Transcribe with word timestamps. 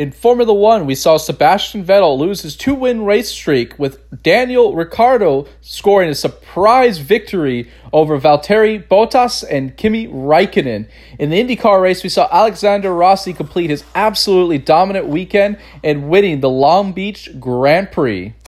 In 0.00 0.12
Formula 0.12 0.54
One, 0.54 0.86
we 0.86 0.94
saw 0.94 1.18
Sebastian 1.18 1.84
Vettel 1.84 2.16
lose 2.16 2.40
his 2.40 2.56
two 2.56 2.74
win 2.74 3.04
race 3.04 3.28
streak, 3.28 3.78
with 3.78 4.22
Daniel 4.22 4.74
Ricciardo 4.74 5.46
scoring 5.60 6.08
a 6.08 6.14
surprise 6.14 6.96
victory 6.96 7.68
over 7.92 8.18
Valtteri 8.18 8.82
Bottas 8.82 9.44
and 9.50 9.76
Kimi 9.76 10.08
Raikkonen. 10.08 10.88
In 11.18 11.28
the 11.28 11.44
IndyCar 11.44 11.82
race, 11.82 12.02
we 12.02 12.08
saw 12.08 12.26
Alexander 12.32 12.94
Rossi 12.94 13.34
complete 13.34 13.68
his 13.68 13.84
absolutely 13.94 14.56
dominant 14.56 15.06
weekend 15.06 15.58
and 15.84 16.08
winning 16.08 16.40
the 16.40 16.48
Long 16.48 16.94
Beach 16.94 17.38
Grand 17.38 17.92
Prix. 17.92 18.32